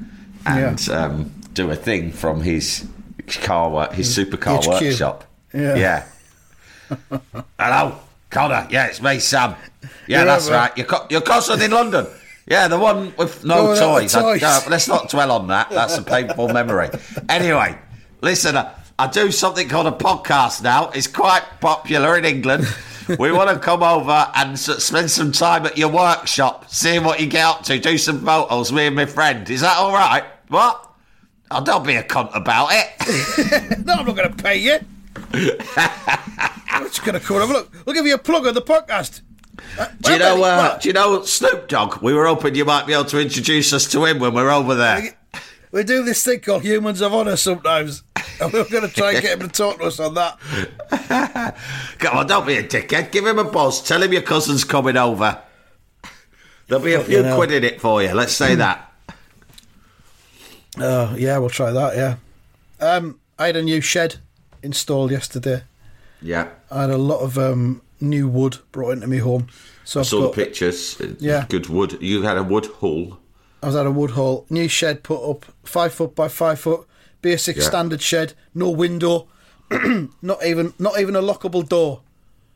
[0.46, 2.88] and um, do a thing from his
[3.28, 4.68] car work, his supercar HQ.
[4.82, 5.24] workshop.
[5.54, 5.76] Yeah.
[5.76, 7.20] Yeah.
[7.60, 7.98] Hello,
[8.30, 8.68] Connor.
[8.72, 9.56] Yeah, it's me, Sam.
[10.08, 10.26] Yeah, that's right.
[10.26, 10.56] You're that's over.
[10.56, 10.78] right.
[10.78, 12.08] Your, co- your cousin in London.
[12.48, 14.16] Yeah, the one with no the toys.
[14.16, 14.42] I- toys.
[14.42, 15.70] no, let's not dwell on that.
[15.70, 16.90] That's a painful memory.
[17.30, 17.78] Anyway,
[18.22, 18.74] listen, uh,
[19.04, 20.90] I do something called a podcast now.
[20.92, 22.66] It's quite popular in England.
[23.20, 27.28] We want to come over and spend some time at your workshop, seeing what you
[27.28, 29.50] get up to, do some photos, me and my friend.
[29.50, 30.24] Is that all right?
[30.48, 30.90] What?
[31.52, 33.80] Oh, don't be a cunt about it.
[33.86, 34.80] no, I'm not going to pay you.
[35.76, 37.52] I'm just going to come over.
[37.52, 39.20] Look, we'll give you a plug of the podcast.
[39.78, 40.42] Uh, Do you know?
[40.42, 42.02] Uh, do you know Snoop Dogg?
[42.02, 44.76] We were hoping you might be able to introduce us to him when we're over
[44.76, 45.14] there.
[45.74, 48.04] We do this thing called Humans of Honour sometimes.
[48.40, 50.38] And we're going to try and get him to talk to us on that.
[52.00, 53.12] Come on, don't be a dickhead.
[53.12, 53.82] Give him a buzz.
[53.82, 55.42] Tell him your cousin's coming over.
[56.68, 57.36] There'll be a few you know.
[57.36, 58.14] quid in it for you.
[58.14, 58.94] Let's say that.
[60.78, 62.16] Oh, yeah, we'll try that, yeah.
[62.80, 64.18] Um, I had a new shed
[64.62, 65.64] installed yesterday.
[66.22, 66.50] Yeah.
[66.70, 69.48] I had a lot of um, new wood brought into my home.
[69.86, 71.02] So I I've saw the pictures.
[71.20, 71.46] Yeah.
[71.50, 72.00] Good wood.
[72.00, 73.20] You had a wood hull.
[73.64, 76.86] I was at a wood hall, new shed put up, five foot by five foot,
[77.22, 77.64] basic Yeah.
[77.64, 79.28] standard shed, no window,
[80.22, 82.02] not even not even a lockable door.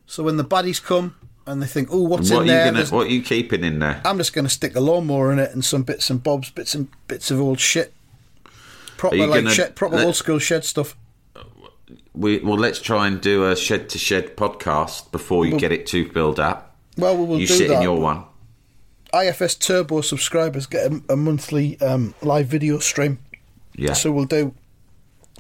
[0.06, 1.16] So when the baddies come,
[1.46, 2.86] and they think, "Oh, what's what in there?" gonna?
[2.88, 4.02] What are you keeping in there?
[4.04, 6.76] I'm just going to stick a lawnmower in it and some bits and bobs, bits
[6.76, 7.94] and bits of old shit.
[8.98, 10.96] Proper like gonna shed, proper let- old school shed stuff.
[12.14, 15.86] We well, let's try and do a shed to shed podcast before you get it
[15.86, 16.76] too filled up.
[16.98, 17.78] Well, we will you do sit that.
[17.78, 18.24] in your one.
[19.14, 23.20] IFS Turbo subscribers get a, a monthly um, live video stream.
[23.76, 23.94] Yeah.
[23.94, 24.54] So we'll do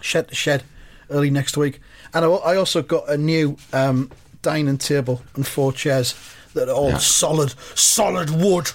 [0.02, 0.64] shed to shed
[1.10, 1.80] early next week,
[2.14, 6.14] and I, I also got a new um, dining table and four chairs
[6.54, 6.98] that are all Yeah.
[6.98, 8.72] solid, solid wood,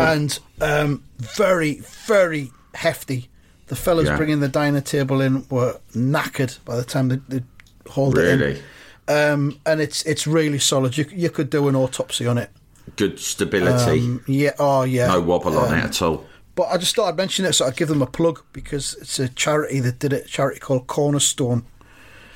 [0.00, 3.28] and um, very, very hefty.
[3.66, 4.16] The fellas Yeah.
[4.16, 7.42] bringing the dining table in were knackered by the time they, they
[7.88, 8.62] hauled it in.
[9.08, 10.96] Um, and it's it's really solid.
[10.96, 12.50] You you could do an autopsy on it.
[12.96, 14.00] Good stability.
[14.00, 14.52] Um, yeah.
[14.58, 15.08] Oh yeah.
[15.08, 16.24] no wobble on Um, it at all.
[16.54, 19.18] But I just thought I'd mention it, so I'd give them a plug because it's
[19.18, 20.26] a charity that did it.
[20.26, 21.64] A charity called Cornerstone,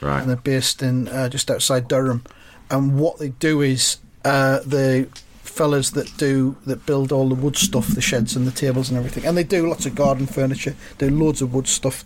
[0.01, 0.21] Right.
[0.21, 2.25] and they're based in uh, just outside Durham.
[2.71, 5.09] And what they do is uh, the
[5.43, 8.99] fellas that do that build all the wood stuff, the sheds and the tables and
[8.99, 12.05] everything, and they do lots of garden furniture, do loads of wood stuff.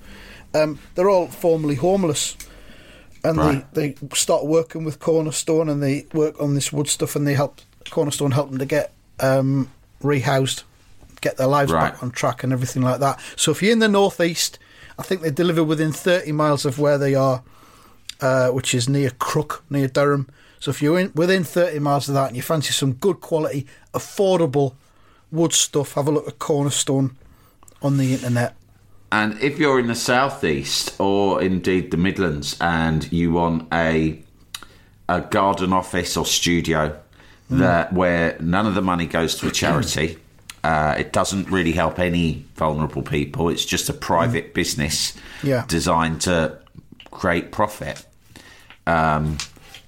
[0.52, 2.36] Um, they're all formerly homeless,
[3.22, 3.74] and Right.
[3.74, 7.34] they, they start working with Cornerstone, and they work on this wood stuff, and they
[7.34, 9.70] help Cornerstone help them to get um,
[10.02, 10.64] rehoused,
[11.20, 11.92] get their lives Right.
[11.92, 13.18] back on track, and everything like that.
[13.36, 14.58] So if you're in the northeast,
[14.98, 17.42] I think they deliver within 30 miles of where they are
[18.20, 20.28] uh, which is near Crook, near Durham.
[20.58, 23.66] So if you're in, within 30 miles of that and you fancy some good quality,
[23.94, 24.74] affordable
[25.32, 27.16] wood stuff, have a look at Cornerstone
[27.82, 28.56] on the internet.
[29.12, 34.22] And if you're in the southeast or indeed the Midlands, and you want a
[35.08, 36.96] a garden office or studio
[37.50, 40.18] that where none of the money goes to a charity,
[40.62, 43.48] uh, it doesn't really help any vulnerable people.
[43.48, 45.64] It's just a private business Yeah.
[45.68, 46.58] designed to
[47.10, 48.04] create profit.
[48.86, 49.38] Um,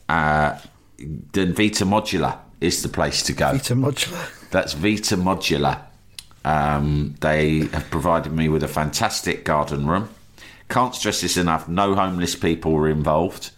[0.08, 0.58] uh,
[1.32, 3.52] then Vita Modular is the place to go.
[3.52, 4.50] Vita Modular.
[4.50, 5.78] That's Vita Modular.
[6.44, 10.08] Um, they have provided me with a fantastic garden room.
[10.68, 11.68] Can't stress this enough.
[11.68, 13.50] No homeless people were involved.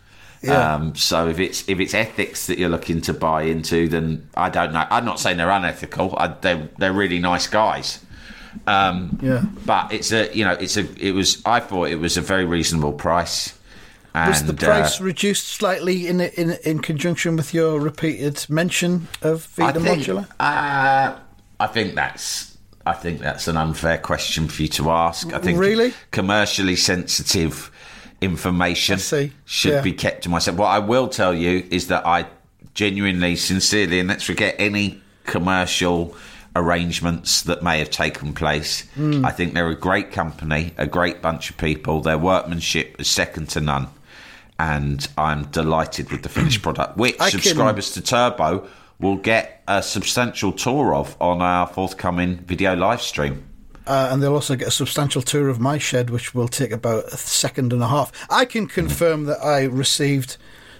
[0.44, 0.74] Yeah.
[0.74, 4.50] Um, so if it's if it's ethics that you're looking to buy into, then I
[4.50, 4.86] don't know.
[4.90, 6.14] I'm not saying they're unethical.
[6.16, 8.00] I, they're they're really nice guys.
[8.66, 9.42] Um, Yeah.
[9.66, 12.44] But it's a you know it's a it was I thought it was a very
[12.44, 13.58] reasonable price.
[14.16, 19.08] And, Was the price uh, reduced slightly in in in conjunction with your repeated mention
[19.22, 20.26] of Vita I think, Modular?
[20.38, 21.18] Uh,
[21.58, 22.52] I think that's.
[22.86, 25.32] I think that's an unfair question for you to ask.
[25.32, 25.94] I think Really?
[26.10, 27.70] commercially sensitive
[28.24, 28.98] information
[29.44, 29.80] should Yeah.
[29.80, 30.56] be kept to myself.
[30.56, 32.26] What I will tell you is that I
[32.74, 36.16] genuinely, sincerely, and let's forget any commercial
[36.56, 38.84] arrangements that may have taken place.
[38.94, 39.24] Hmm.
[39.24, 42.00] I think they're a great company, a great bunch of people.
[42.00, 43.88] Their workmanship is second to none.
[44.58, 48.66] And I'm delighted with the finished product, which I can- subscribers to Turbo
[49.00, 53.42] will get a substantial tour of on our forthcoming video live stream.
[53.86, 57.04] Uh, and they'll also get a substantial tour of my shed, which will take about
[57.06, 58.10] a second and a half.
[58.30, 60.38] I can confirm that I received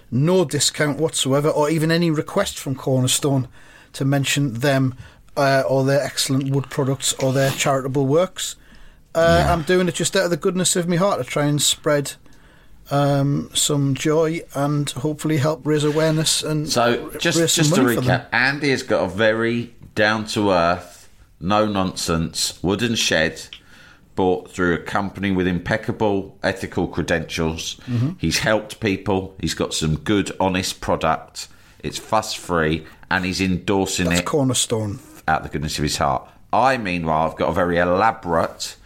[0.09, 3.47] no discount whatsoever, or even any request from Cornerstone
[3.93, 4.95] to mention them
[5.37, 8.55] uh, or their excellent wood products or their charitable works.
[9.13, 11.61] Uh, I'm doing it just out of the goodness of my heart to try and
[11.61, 12.13] spread
[12.91, 18.01] um, some joy and hopefully help raise awareness and So just just to money for
[18.01, 18.21] them.
[18.21, 20.94] recap, Andy has got a very down to earth,
[21.45, 23.41] no nonsense wooden shed
[24.15, 27.75] bought through a company with impeccable ethical credentials.
[27.85, 28.11] Mm-hmm.
[28.17, 29.35] He's helped people.
[29.39, 31.47] He's got some good, honest product.
[31.79, 34.99] It's fuss free, and he's endorsing That's it Cornerstone.
[35.27, 36.29] out the goodness of his heart.
[36.51, 38.77] I, meanwhile, have got a very elaborate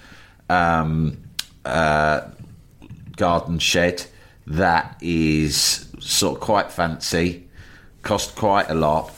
[0.49, 1.17] um,
[1.63, 2.21] uh,
[3.15, 4.05] garden shed
[4.47, 7.47] that is sort of quite fancy,
[8.01, 9.11] cost quite a lot,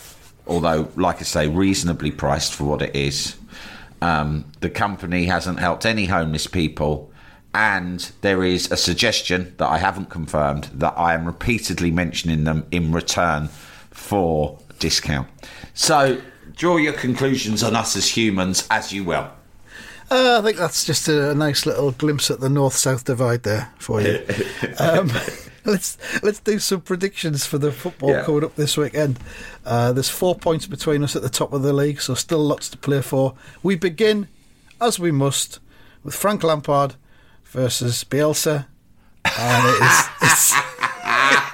[0.51, 3.37] although, like I say, reasonably priced for what it is.
[4.01, 7.11] Um, the company hasn't helped any homeless people,
[7.53, 12.65] and there is a suggestion that I haven't confirmed that I am repeatedly mentioning them
[12.71, 13.47] in return
[13.91, 15.27] for discount.
[15.73, 16.21] So,
[16.55, 19.29] draw your conclusions on us as humans as you will.
[20.09, 24.01] Uh, I think that's just a, nice little glimpse at the north-south divide there for
[24.01, 24.19] you.
[24.79, 25.09] um,
[25.65, 28.24] let's let's do some predictions for the football Yeah.
[28.24, 29.19] coming up this weekend.
[29.65, 32.69] Uh, there's four points between us at the top of the league, so still lots
[32.69, 33.36] to play for.
[33.63, 34.28] We begin,
[34.80, 35.60] as we must,
[36.04, 36.95] with Frank Lampard
[37.45, 38.65] versus Bielsa,
[39.38, 40.08] and it is.
[40.21, 40.54] It's,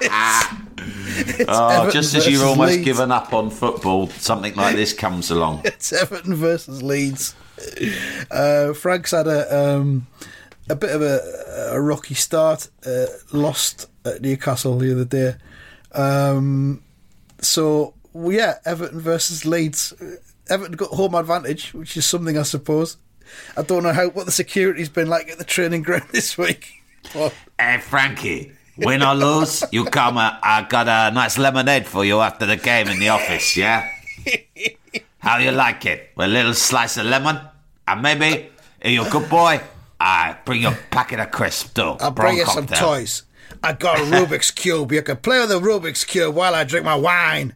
[0.00, 2.84] it's, it's Oh, just as you've versus almost Leeds.
[2.84, 5.62] given up on football, something like this comes along.
[5.64, 7.34] it's Everton versus Leeds.
[8.30, 10.06] Uh, Frank's had a um,
[10.70, 12.68] a bit of a, a rocky start.
[12.86, 15.34] Uh, lost at Newcastle the other day.
[15.92, 16.82] Um,
[17.40, 19.94] so well, yeah, Everton versus Leeds.
[20.48, 22.96] Everton got home advantage, which is something I suppose.
[23.56, 26.72] I don't know how what the security's been like at the training ground this week.
[27.12, 30.18] But Hey, Frankie, win or lose, you come.
[30.18, 33.88] Uh, I got a nice lemonade for you after the game in the office, yeah?
[35.18, 36.10] How you like it?
[36.16, 37.38] With a little slice of lemon?
[37.86, 38.48] And maybe,
[38.80, 39.60] if you're a good boy,
[40.00, 41.96] I bring you a packet of crisps too.
[42.00, 43.24] I'll bring you some toys.
[43.62, 44.92] I got a Rubik's cube.
[44.92, 47.54] You can play with the Rubik's cube while I drink my wine.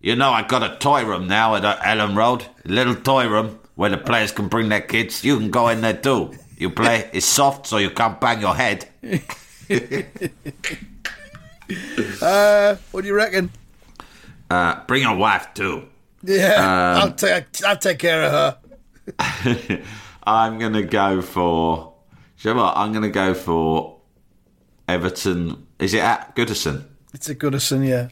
[0.00, 2.46] You know, I got a toy room now at uh, Elland Road.
[2.64, 5.24] A little toy room where the players can bring their kids.
[5.24, 6.34] You can go in there too.
[6.58, 7.10] You play.
[7.12, 8.88] It's soft, so you can't bang your head.
[12.90, 13.50] What do you reckon?
[14.50, 15.88] Uh, bring your wife too.
[16.22, 16.54] Yeah,
[16.96, 18.32] Um, I'll take I'll take care of
[19.18, 19.82] her.
[20.24, 21.92] I'm gonna go for.
[22.40, 22.76] You know what?
[22.76, 23.93] I'm gonna go for
[24.88, 25.66] Everton.
[25.78, 26.84] Is it at Goodison?
[27.12, 28.08] It's at Goodison, yeah.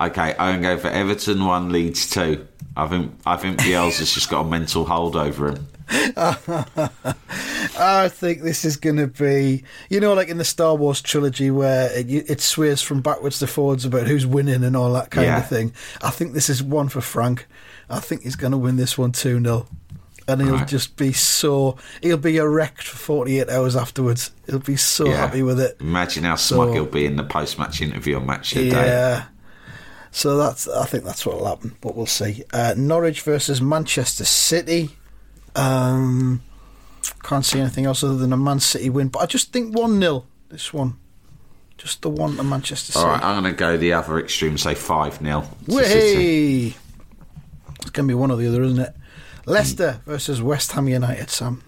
[0.00, 2.46] Okay, I'm gonna go for Everton one Leeds two.
[2.76, 5.66] I think I think Bielsa's just got a mental hold over him.
[7.78, 11.50] I think this is going to be, you know, like in the Star Wars trilogy
[11.50, 15.26] where it, it swears from backwards to forwards about who's winning and all that kind
[15.26, 15.38] Yeah.
[15.38, 15.72] of thing.
[16.00, 17.46] I think this is one for Frank.
[17.88, 19.66] I think he's going to win this one 2 0.
[20.30, 20.68] And he'll Right.
[20.68, 24.30] just be so, he'll be erect for 48 hours afterwards.
[24.46, 25.76] He'll be so happy with it.
[25.80, 28.86] Imagine how So- smug he'll be in the post-match interview on Match of the Day.
[28.86, 29.24] Yeah.
[30.12, 32.42] So that's, I think that's what will happen, but we'll see.
[32.52, 34.96] Uh, Norwich versus Manchester City.
[35.54, 36.42] Um,
[37.22, 40.00] can't see anything else other than a Man City win, but I just think 1
[40.00, 40.94] 0, this one.
[41.78, 43.04] Just the one to Manchester City.
[43.04, 46.74] All right, I'm going to go the other extreme, and say five 0 Way!
[47.80, 48.94] It's going to be one or the other, isn't it?
[49.50, 51.62] Leicester versus West Ham United, Sam.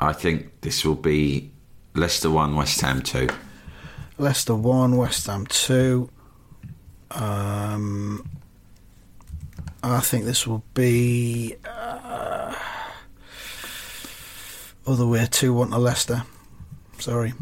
[0.00, 1.50] I think this will be
[1.94, 3.28] Leicester one, West Ham two.
[4.16, 6.08] Leicester 1, West Ham 2.
[7.10, 8.28] Um,
[9.82, 12.54] I think this will be uh,
[14.86, 16.22] other way 2 1 to Leicester.
[16.98, 17.34] Sorry.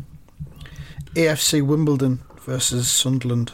[1.15, 3.53] AFC Wimbledon versus Sunderland.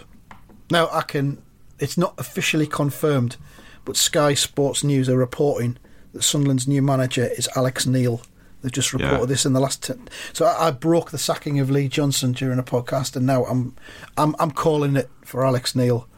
[0.71, 1.43] Now, I can.
[1.79, 3.37] It's not officially confirmed,
[3.85, 5.77] but Sky Sports News are reporting
[6.13, 8.23] that Sunderland's new manager is Alex Neil.
[8.63, 9.25] They've just reported Yeah.
[9.27, 9.85] this in the last.
[9.85, 9.93] T-
[10.33, 13.77] so I, I broke the sacking of Lee Johnson during a podcast, and now I'm,
[14.17, 16.09] I'm, I'm calling it for Alex Neil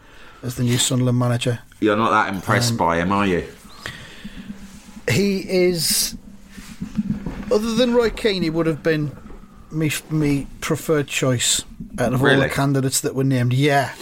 [0.42, 1.59] as the new Sunderland manager.
[1.81, 3.46] You're not that impressed Um, by him, are you?
[5.11, 6.16] He is,
[7.53, 9.16] other than Roy Keane, he would have been
[9.73, 11.62] me me preferred choice
[11.99, 13.53] out of all the candidates that were named.
[13.53, 13.92] Yeah,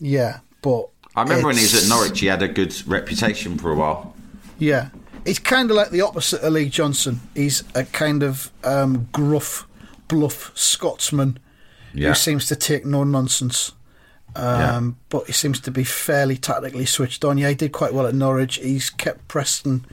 [0.00, 3.70] yeah, but I remember when he was at Norwich, he had a good reputation for
[3.70, 4.14] a while.
[4.58, 4.88] Yeah,
[5.24, 7.20] he's kind of like the opposite of Lee Johnson.
[7.34, 9.66] He's a kind of um, gruff,
[10.08, 11.38] bluff Scotsman
[11.92, 12.08] Yeah.
[12.08, 13.72] who seems to take no nonsense.
[14.36, 17.38] Um, But he seems to be fairly tactically switched on.
[17.38, 18.56] Yeah, he did quite well at Norwich.
[18.56, 19.86] He's kept Preston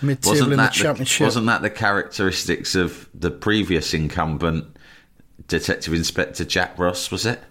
[0.00, 1.24] mid-table in the that the, championship.
[1.24, 4.76] wasn't that the characteristics of the previous incumbent
[5.48, 7.10] Detective Inspector Jack Ross?
[7.10, 7.42] Was it?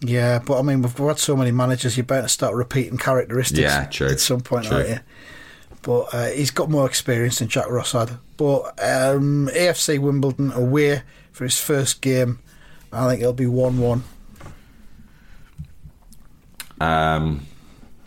[0.00, 3.60] Yeah, but I mean, we've had so many managers, you're bound to start repeating characteristics.
[3.60, 4.08] Yeah, true.
[4.08, 4.76] At some point, True.
[4.76, 4.98] aren't you?
[5.82, 8.10] But uh, he's got more experience than Jack Ross had.
[8.36, 12.40] But um, AFC Wimbledon away for his first game.
[12.92, 14.04] I think it'll be one-one.
[16.80, 17.46] Um,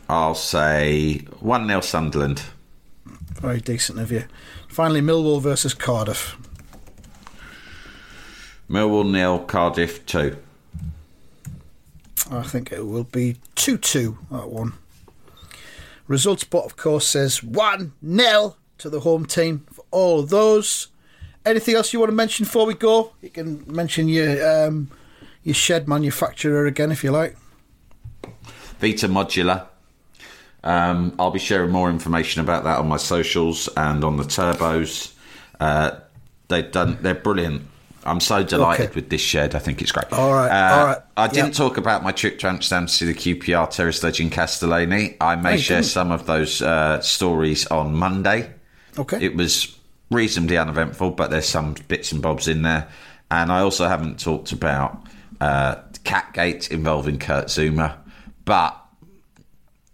[0.10, 2.42] I'll say one 0 Sunderland.
[3.06, 4.26] Very decent of you.
[4.68, 6.38] Finally, Millwall versus Cardiff.
[8.70, 10.38] Millwall nil, Cardiff two.
[12.30, 14.74] I think it will be 2 2 that one.
[16.08, 20.88] Results bot, of course, says 1 0 to the home team for all of those.
[21.46, 23.14] Anything else you want to mention before we go?
[23.22, 24.92] You can mention your um,
[25.44, 27.36] your shed manufacturer again if you like.
[28.80, 29.68] Vita Modular.
[30.64, 35.14] Um, I'll be sharing more information about that on my socials and on the turbos.
[35.60, 36.00] Uh,
[36.48, 37.00] they've done.
[37.02, 37.64] They're brilliant.
[38.04, 38.96] I'm so delighted Okay.
[38.96, 39.54] with this shed.
[39.54, 40.12] I think it's great.
[40.12, 40.98] All right, Uh, all right.
[41.18, 41.56] I didn't Yep.
[41.56, 45.18] talk about my trip to Amsterdam to see the QPR terrace ledge in Castellani.
[45.22, 45.92] I may you share didn't?
[45.92, 48.50] some of those uh, stories on Monday.
[48.98, 49.24] Okay.
[49.24, 49.76] It was
[50.10, 52.88] reasonably uneventful, but there's some bits and bobs in there.
[53.30, 55.04] And I also haven't talked about
[55.40, 57.96] uh, Catgate involving Kurt Zouma.
[58.46, 58.76] But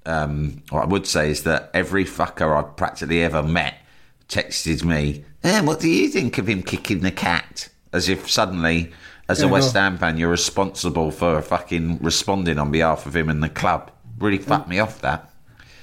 [0.05, 3.75] um, what I would say is that every fucker I've practically ever met
[4.29, 7.69] texted me, eh, what do you think of him kicking the cat?
[7.93, 8.91] As if suddenly,
[9.29, 9.73] as There a West.
[9.73, 13.91] Ham fan, you're responsible for fucking responding on behalf of him and the club.
[14.19, 15.29] Really fucked me off that.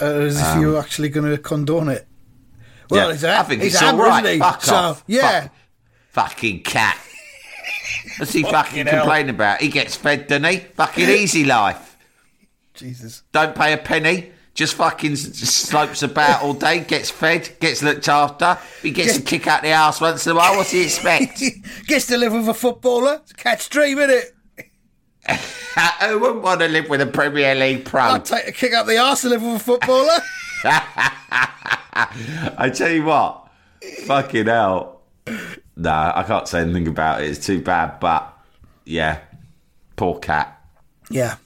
[0.01, 2.07] Uh, as if you're actually going to condone it.
[2.91, 4.25] Well, Yeah, he's a, I think he's it's a all right.
[4.25, 4.39] he?
[4.39, 5.05] Fuck so, off.
[5.07, 5.43] yeah.
[5.43, 5.53] Fuck-
[6.31, 6.99] fucking cat.
[8.19, 9.01] What's he fucking hell.
[9.01, 9.61] complaining about?
[9.61, 10.59] He gets fed, doesn't he?
[10.59, 11.97] Fucking easy life.
[12.75, 13.23] Jesus.
[13.33, 14.33] Don't pay a penny.
[14.55, 18.57] Just fucking slopes about all day, gets fed, gets looked after.
[18.83, 20.57] He gets a kick out the arse once in a while.
[20.57, 21.43] What's he expect?
[21.89, 23.19] Gets to live with a footballer.
[23.23, 24.71] It's a cat's dream, isn't it?
[26.03, 28.03] Who wouldn't want to live with a Premier League pro?
[28.03, 30.19] I'd take a kick up the arse to live with a footballer.
[30.65, 33.49] I tell you what,
[34.07, 35.01] fucking hell.
[35.77, 37.31] Nah, I can't say anything about it.
[37.31, 38.33] It's too bad, but
[38.85, 39.19] yeah,
[39.97, 40.61] poor cat.
[41.11, 41.37] yeah.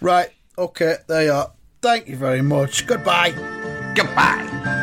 [0.00, 0.30] Right.
[0.58, 0.96] Okay.
[1.06, 1.52] There you are.
[1.82, 2.86] Thank you very much.
[2.86, 3.32] Goodbye.
[3.94, 4.82] Goodbye.